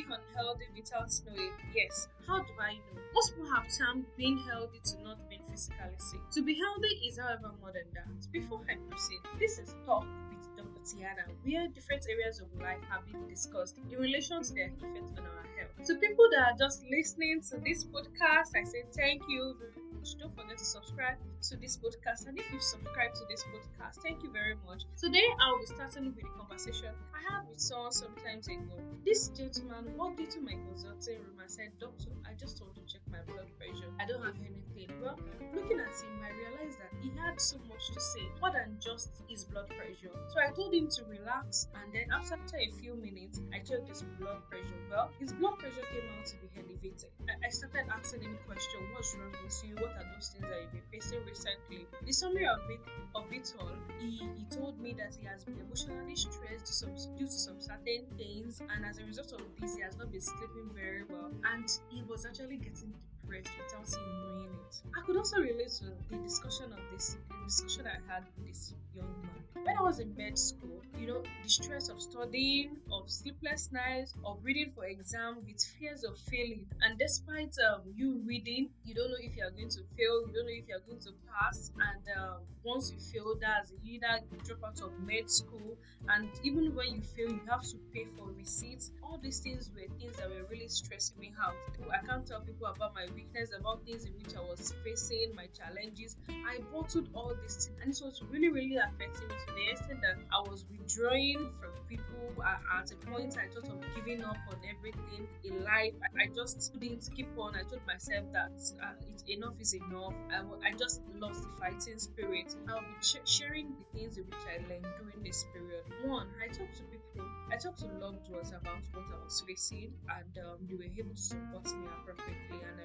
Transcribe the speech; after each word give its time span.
without 0.00 1.12
knowing? 1.26 1.52
Yes. 1.74 2.08
How 2.26 2.40
do 2.40 2.52
I 2.58 2.74
know? 2.74 3.02
Most 3.14 3.34
people 3.34 3.50
have 3.52 3.66
termed 3.76 4.06
being 4.16 4.38
healthy 4.38 4.80
to 4.84 5.02
not 5.02 5.18
being 5.28 5.42
physically 5.50 5.98
sick. 5.98 6.20
To 6.32 6.42
be 6.42 6.54
healthy 6.54 6.94
is, 7.06 7.18
however, 7.18 7.52
more 7.60 7.72
than 7.72 7.84
that. 7.94 8.32
Before 8.32 8.62
I 8.70 8.76
proceed, 8.88 9.20
this 9.38 9.58
is 9.58 9.74
Talk 9.84 10.06
with 10.30 10.56
Dr. 10.56 10.80
Tiana, 10.80 11.28
where 11.44 11.68
different 11.68 12.06
areas 12.08 12.40
of 12.40 12.48
life 12.60 12.80
have 12.88 13.04
been 13.12 13.28
discussed 13.28 13.76
in 13.78 13.98
relation 13.98 14.42
to 14.42 14.54
their 14.54 14.68
effect 14.68 15.18
on 15.18 15.24
our 15.26 15.46
health. 15.58 15.86
To 15.86 15.94
people 15.96 16.28
that 16.32 16.52
are 16.52 16.56
just 16.58 16.84
listening 16.90 17.42
to 17.50 17.58
this 17.58 17.84
podcast, 17.84 18.56
I 18.56 18.64
say 18.64 18.84
thank 18.96 19.22
you 19.28 19.56
much. 19.94 20.16
Don't 20.18 20.34
forget 20.34 20.58
to 20.58 20.64
subscribe 20.64 21.16
to 21.48 21.56
this 21.56 21.76
podcast. 21.76 22.26
And 22.26 22.38
if 22.38 22.50
you've 22.52 22.62
subscribed 22.62 23.16
to 23.16 23.24
this 23.28 23.44
podcast, 23.44 24.02
thank 24.02 24.22
you 24.22 24.30
very 24.30 24.56
much. 24.66 24.82
Today, 24.96 25.26
I'll 25.40 25.58
be 25.58 25.66
starting 25.66 26.06
with 26.06 26.24
a 26.24 26.28
conversation 26.38 26.94
I 27.14 27.20
had 27.32 27.48
with 27.48 27.60
someone 27.60 27.92
sometimes 27.92 28.48
ago. 28.48 28.78
This 29.04 29.28
gentleman 29.28 29.96
walked 29.96 30.20
into 30.20 30.40
my 30.40 30.54
consulting 30.68 31.18
room 31.18 31.38
and 31.40 31.50
said, 31.50 31.70
Doctor, 31.80 32.10
I 32.28 32.34
just 32.34 32.60
want 32.60 32.74
to 32.76 32.82
check 32.86 33.02
my 33.10 33.18
blood 33.26 33.48
pressure. 33.58 33.90
I 34.00 34.06
don't 34.06 34.22
have 34.24 34.36
anything. 34.40 34.90
Well, 35.02 35.18
looking 35.54 35.78
at 35.80 35.94
him, 35.94 36.14
I 36.22 36.30
realized 36.34 36.78
that 36.78 36.92
he 37.02 37.10
had 37.18 37.40
so 37.40 37.56
much 37.68 37.88
to 37.92 38.00
say, 38.00 38.26
more 38.40 38.50
than 38.50 38.76
just 38.80 39.22
his 39.28 39.44
blood 39.44 39.68
pressure. 39.68 40.14
So 40.32 40.40
I 40.40 40.50
told 40.52 40.74
him 40.74 40.88
to 40.88 41.04
relax, 41.04 41.68
and 41.74 41.92
then 41.92 42.10
after 42.12 42.34
a 42.34 42.70
few 42.80 42.94
minutes, 42.94 43.40
I 43.52 43.58
checked 43.58 43.88
his 43.88 44.02
blood 44.18 44.42
pressure. 44.48 44.78
Well, 44.90 45.10
his 45.18 45.32
blood 45.32 45.58
pressure 45.58 45.84
came 45.92 46.06
out 46.18 46.26
to 46.26 46.36
be 46.36 46.48
elevated. 46.56 47.10
I, 47.28 47.46
I 47.46 47.50
started 47.50 47.86
asking 47.90 48.22
him 48.22 48.38
questions: 48.46 48.82
What's 48.92 49.14
wrong 49.16 49.34
with 49.42 49.62
you? 49.66 49.76
What 49.82 49.98
are 49.98 50.06
those 50.14 50.28
things 50.28 50.46
that 50.46 50.62
you've 50.62 50.70
been 50.70 50.86
facing 50.92 51.24
recently? 51.26 51.88
The 52.06 52.12
summary 52.12 52.46
of 52.46 52.60
it 52.70 52.78
of 53.16 53.26
it 53.32 53.52
all, 53.58 53.74
he, 53.98 54.22
he 54.38 54.44
told 54.48 54.80
me 54.80 54.94
that 54.94 55.16
he 55.18 55.26
has 55.26 55.42
been 55.42 55.58
emotionally 55.58 56.14
stressed 56.14 56.66
to 56.66 56.72
some, 56.72 56.94
due 57.18 57.26
to 57.26 57.32
some 57.32 57.60
certain 57.60 58.06
things, 58.16 58.62
and 58.62 58.86
as 58.86 58.98
a 59.00 59.04
result 59.04 59.32
of 59.32 59.42
this, 59.60 59.74
he 59.74 59.82
has 59.82 59.98
not 59.98 60.12
been 60.12 60.20
sleeping 60.20 60.70
very 60.72 61.02
well, 61.10 61.32
and 61.52 61.68
he 61.90 62.04
was 62.08 62.24
actually 62.24 62.58
getting 62.58 62.94
depressed 62.94 63.50
without 63.58 63.90
him 63.90 64.06
knowing 64.22 64.54
it. 64.54 64.71
I 64.96 65.00
could 65.04 65.16
also 65.16 65.38
relate 65.40 65.70
to 65.78 65.84
the 66.10 66.16
discussion 66.18 66.72
of 66.72 66.78
this, 66.92 67.16
the 67.28 67.44
discussion 67.44 67.86
I 67.86 68.12
had 68.12 68.24
with 68.36 68.46
this 68.46 68.74
young 68.94 69.10
man. 69.22 69.64
When 69.64 69.76
I 69.76 69.82
was 69.82 70.00
in 70.00 70.14
med 70.16 70.38
school, 70.38 70.82
you 70.98 71.06
know, 71.06 71.22
the 71.42 71.48
stress 71.48 71.88
of 71.88 72.00
studying, 72.02 72.76
of 72.92 73.08
sleepless 73.08 73.70
nights, 73.72 74.14
of 74.24 74.38
reading 74.42 74.72
for 74.74 74.84
exam 74.84 75.38
with 75.46 75.62
fears 75.78 76.02
of 76.04 76.18
failing, 76.18 76.66
and 76.82 76.98
despite 76.98 77.54
um, 77.70 77.82
you 77.94 78.22
reading, 78.26 78.70
you 78.84 78.94
don't 78.94 79.10
know 79.10 79.20
if 79.20 79.36
you 79.36 79.44
are 79.44 79.50
going 79.50 79.68
to 79.70 79.80
fail, 79.96 80.26
you 80.26 80.32
don't 80.34 80.46
know 80.46 80.52
if 80.52 80.68
you 80.68 80.76
are 80.76 80.86
going 80.86 81.00
to 81.00 81.10
pass, 81.30 81.70
and 81.78 82.18
um, 82.18 82.40
once 82.64 82.90
you 82.92 82.98
fail, 82.98 83.34
that's 83.40 83.72
you 83.82 83.94
either 83.94 84.20
drop 84.44 84.58
out 84.66 84.80
of 84.80 84.92
med 85.00 85.30
school, 85.30 85.76
and 86.08 86.28
even 86.42 86.74
when 86.74 86.94
you 86.96 87.00
fail, 87.02 87.28
you 87.28 87.40
have 87.48 87.62
to 87.62 87.76
pay 87.94 88.06
for 88.16 88.26
receipts. 88.32 88.90
All 89.02 89.18
these 89.22 89.38
things 89.40 89.70
were 89.74 89.86
things 89.98 90.16
that 90.16 90.28
were 90.28 90.44
really 90.50 90.68
stressing 90.68 91.18
me 91.20 91.32
out. 91.40 91.54
I 91.92 92.04
can't 92.04 92.26
tell 92.26 92.40
people 92.40 92.66
about 92.66 92.94
my 92.94 93.06
weakness, 93.14 93.50
about 93.58 93.84
things 93.84 94.04
in 94.04 94.12
which 94.14 94.34
I 94.36 94.40
was 94.40 94.72
facing, 94.84 95.34
my 95.34 95.46
challenges. 95.56 96.16
I 96.28 96.58
bottled 96.72 97.08
all 97.14 97.34
this 97.42 97.62
things, 97.66 97.70
and 97.82 97.92
it 97.92 98.00
was 98.04 98.22
really, 98.30 98.48
really 98.48 98.76
affecting 98.76 99.28
me 99.28 99.34
to 99.46 99.54
the 99.54 99.70
extent 99.70 100.00
that 100.02 100.16
I 100.32 100.40
was 100.48 100.64
withdrawing 100.70 101.50
from 101.60 101.70
people. 101.88 102.42
At 102.42 102.90
a 102.90 102.96
point, 103.06 103.36
I 103.38 103.52
thought 103.52 103.68
of 103.68 103.80
giving 103.94 104.24
up 104.24 104.36
on 104.48 104.56
everything 104.68 105.28
in 105.44 105.62
life. 105.64 105.92
I 106.18 106.26
just 106.34 106.72
couldn't 106.72 107.08
keep 107.14 107.28
on. 107.38 107.54
I 107.54 107.62
told 107.62 107.86
myself 107.86 108.24
that 108.32 108.52
uh, 108.82 108.94
it, 109.06 109.36
enough 109.38 109.54
is 109.60 109.74
enough. 109.74 110.14
I, 110.30 110.68
I 110.68 110.72
just 110.72 111.02
lost 111.14 111.42
the 111.42 111.50
fighting 111.60 111.98
spirit. 111.98 112.54
I'll 112.68 112.80
be 112.80 112.96
ch- 113.00 113.28
sharing 113.28 113.74
the 113.78 113.98
things 113.98 114.16
in 114.18 114.24
which 114.24 114.44
I 114.48 114.58
learned 114.68 114.86
during 114.98 115.22
this 115.22 115.44
period. 115.52 115.84
One, 116.04 116.28
I 116.42 116.48
talked 116.48 116.76
to 116.76 116.82
people. 116.84 117.28
I 117.52 117.56
talked 117.56 117.80
to 117.80 117.86
loved 118.00 118.28
ones 118.30 118.50
about 118.50 118.82
what 118.92 119.04
I 119.12 119.24
was 119.24 119.44
facing, 119.46 119.92
and 120.08 120.38
um, 120.44 120.58
they 120.68 120.74
were 120.74 120.84
able 120.84 121.14
to 121.14 121.22
support 121.22 121.66
me 121.66 121.86
appropriately, 122.00 122.58
and 122.64 122.80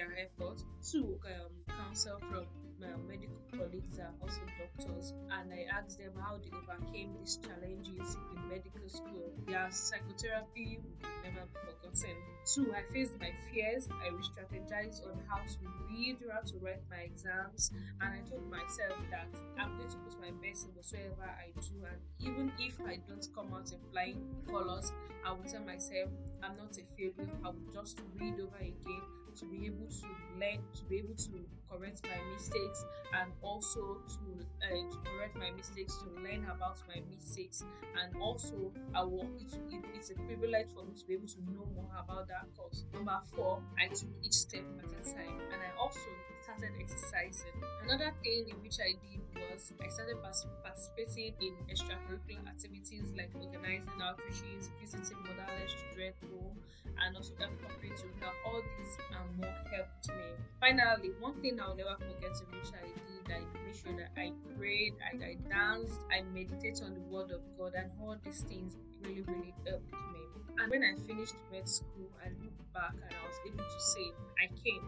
their 0.00 0.16
efforts. 0.16 0.64
Two, 0.90 1.18
um, 1.26 1.52
counsel 1.68 2.18
from 2.30 2.46
my 2.80 2.96
medical 3.06 3.36
colleagues 3.52 3.98
are 3.98 4.14
also 4.22 4.40
doctors, 4.56 5.12
and 5.30 5.52
I 5.52 5.66
asked 5.68 5.98
them 5.98 6.12
how 6.18 6.38
they 6.40 6.48
overcame 6.56 7.12
these 7.20 7.36
challenges 7.36 8.16
in 8.32 8.48
medical 8.48 8.88
school. 8.88 9.28
Their 9.46 9.68
psychotherapy 9.70 10.80
will 10.80 11.10
never 11.22 11.44
be 11.44 11.60
forgotten. 11.60 12.16
Two, 12.48 12.72
I 12.72 12.90
faced 12.90 13.20
my 13.20 13.32
fears. 13.52 13.86
I 13.92 14.08
re-strategized 14.08 15.04
on 15.04 15.20
how 15.28 15.44
to 15.44 15.58
read, 15.90 16.16
how 16.32 16.40
to 16.40 16.56
write 16.64 16.80
my 16.88 17.04
exams, 17.04 17.70
and 18.00 18.14
I 18.14 18.20
told 18.24 18.48
myself 18.48 18.96
that 19.10 19.28
I'm 19.58 19.76
going 19.76 19.90
to 19.90 19.96
put 20.08 20.16
my 20.18 20.32
best 20.40 20.64
in 20.64 20.72
whatsoever 20.72 21.28
I 21.28 21.52
do, 21.60 21.84
and 21.84 22.00
even 22.20 22.50
if 22.58 22.80
I 22.80 22.96
don't 23.06 23.26
come 23.34 23.52
out 23.52 23.70
in 23.70 23.78
flying 23.92 24.24
colors, 24.48 24.90
I 25.26 25.32
will 25.32 25.44
tell 25.44 25.64
myself 25.64 26.08
I'm 26.42 26.56
not 26.56 26.72
a 26.80 26.84
failure. 26.96 27.28
I 27.44 27.48
will 27.48 27.72
just 27.74 28.00
read 28.16 28.40
over 28.40 28.56
again 28.56 29.04
to 29.40 29.46
be 29.46 29.66
able 29.66 29.88
to 29.88 30.06
learn, 30.38 30.60
to 30.76 30.84
be 30.84 30.98
able 30.98 31.14
to 31.16 31.44
correct 31.70 32.02
my 32.04 32.18
mistakes, 32.34 32.84
and 33.14 33.32
also 33.42 33.98
to, 34.08 34.46
uh, 34.62 34.90
to 34.90 34.98
correct 35.04 35.36
my 35.36 35.50
mistakes, 35.50 35.96
to 35.98 36.10
learn 36.22 36.44
about 36.44 36.78
my 36.88 37.00
mistakes, 37.10 37.64
and 38.02 38.14
also 38.22 38.72
I 38.94 39.02
will. 39.04 39.28
It, 39.40 39.52
it, 39.74 39.84
it's 39.94 40.10
a 40.10 40.14
privilege 40.14 40.68
for 40.74 40.84
me 40.84 40.94
to 40.98 41.06
be 41.06 41.14
able 41.14 41.28
to 41.28 41.40
know 41.52 41.66
more 41.74 41.90
about 41.98 42.28
that 42.28 42.46
course. 42.56 42.84
Number 43.00 43.20
four, 43.32 43.62
I 43.80 43.88
took 43.88 44.12
each 44.22 44.44
step 44.44 44.60
at 44.76 44.92
a 44.92 45.00
time, 45.08 45.40
and 45.48 45.56
I 45.56 45.72
also 45.80 46.04
started 46.44 46.76
exercising. 46.78 47.56
Another 47.82 48.12
thing 48.22 48.52
in 48.52 48.60
which 48.60 48.76
I 48.76 48.92
did 49.00 49.24
was 49.40 49.72
I 49.80 49.88
started 49.88 50.20
participating 50.20 51.32
in 51.40 51.56
extracurricular 51.64 52.44
activities 52.44 53.08
like 53.16 53.32
organizing 53.32 53.88
outreaches, 54.04 54.68
visiting 54.76 55.16
motherless 55.24 55.72
children 55.80 56.12
home, 56.28 56.60
and 57.00 57.16
also 57.16 57.32
help 57.40 57.56
to 57.56 58.06
help. 58.20 58.36
All 58.44 58.60
these 58.60 58.92
um, 59.16 59.32
and 59.32 59.48
more 59.48 59.56
helped 59.72 60.08
me. 60.12 60.36
Finally, 60.60 61.16
one 61.24 61.40
thing 61.40 61.56
I'll 61.56 61.72
never 61.74 61.96
forget 61.96 62.36
in 62.36 62.52
which 62.52 62.68
I 62.76 62.84
did, 62.84 63.32
I 63.32 63.40
made 63.64 63.76
sure 63.80 63.96
that 63.96 64.12
I 64.20 64.36
prayed, 64.58 64.92
I, 65.00 65.16
I 65.24 65.36
danced, 65.48 66.04
I 66.12 66.20
meditated 66.20 66.84
on 66.84 66.92
the 66.92 67.04
word 67.08 67.30
of 67.32 67.40
God, 67.56 67.72
and 67.72 67.88
all 67.96 68.20
these 68.22 68.44
things 68.44 68.76
really, 69.00 69.22
really 69.22 69.54
helped 69.64 69.88
me. 69.88 70.20
And 70.60 70.70
when 70.70 70.84
I 70.84 70.92
finished 71.06 71.36
med 71.50 71.66
school, 71.66 72.12
I 72.20 72.28
looked 72.44 72.60
back 72.90 73.10
and 73.10 73.14
I 73.14 73.26
was 73.26 73.38
able 73.46 73.64
to 73.64 73.80
say, 73.80 74.12
I 74.38 74.46
came, 74.62 74.84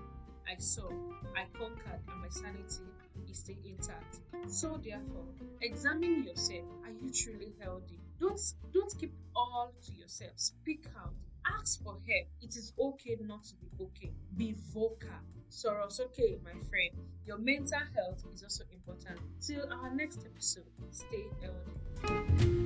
I 0.48 0.58
saw, 0.58 0.88
I 1.36 1.44
conquered, 1.58 2.00
and 2.08 2.20
my 2.20 2.28
sanity 2.28 2.84
is 3.30 3.38
still 3.38 3.56
intact. 3.64 4.20
So 4.48 4.80
therefore, 4.82 5.26
examine 5.60 6.24
yourself. 6.24 6.64
Are 6.84 6.90
you 6.90 7.10
truly 7.12 7.52
healthy? 7.60 7.98
Don't 8.20 8.40
don't 8.72 8.92
keep 8.98 9.12
all 9.34 9.72
to 9.86 9.92
yourself. 9.92 10.32
Speak 10.36 10.84
out. 11.00 11.14
Ask 11.58 11.82
for 11.82 11.94
help. 11.94 12.26
It 12.40 12.56
is 12.56 12.72
okay 12.78 13.16
not 13.20 13.44
to 13.44 13.54
be 13.56 13.68
okay. 13.84 14.12
Be 14.36 14.54
vocal. 14.72 15.08
Soro 15.50 15.90
soke, 15.90 16.40
my 16.44 16.52
friend. 16.69 16.90
Your 17.26 17.38
mental 17.38 17.80
health 17.94 18.22
is 18.32 18.42
also 18.42 18.64
important. 18.72 19.20
Till 19.40 19.72
our 19.72 19.90
next 19.94 20.24
episode, 20.24 20.64
stay 20.90 21.26
healthy. 21.40 22.62